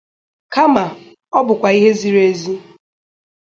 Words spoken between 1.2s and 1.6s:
ọ